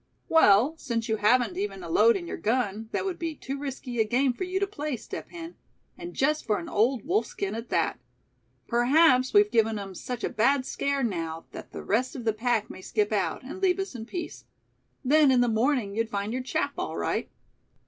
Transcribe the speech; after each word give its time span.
"Well, 0.27 0.73
since 0.77 1.07
you 1.07 1.17
haven't 1.17 1.57
even 1.59 1.83
a 1.83 1.87
load 1.87 2.17
in 2.17 2.25
your 2.25 2.35
gun, 2.35 2.89
that 2.91 3.05
would 3.05 3.19
be 3.19 3.35
too 3.35 3.55
risky 3.59 3.99
a 4.01 4.03
game 4.03 4.33
for 4.33 4.45
you 4.45 4.59
to 4.59 4.65
play, 4.65 4.97
Step 4.97 5.29
Hen, 5.29 5.53
and 5.95 6.15
just 6.15 6.43
for 6.43 6.57
an 6.57 6.67
old 6.67 7.05
wolf 7.05 7.27
skin 7.27 7.53
at 7.53 7.69
that. 7.69 7.99
Perhaps 8.67 9.31
we've 9.31 9.51
given 9.51 9.77
'em 9.77 9.93
such 9.93 10.23
a 10.23 10.29
bad 10.29 10.65
scare 10.65 11.03
now 11.03 11.45
that 11.51 11.71
the 11.71 11.83
rest 11.83 12.15
of 12.15 12.25
the 12.25 12.33
pack 12.33 12.67
may 12.67 12.81
skip 12.81 13.11
out, 13.11 13.43
and 13.43 13.61
leave 13.61 13.77
us 13.77 13.93
in 13.93 14.07
peace. 14.07 14.45
Then 15.05 15.29
in 15.29 15.41
the 15.41 15.47
morning 15.47 15.95
you'd 15.95 16.09
find 16.09 16.33
your 16.33 16.41
chap, 16.41 16.71
all 16.79 16.97
right." 16.97 17.29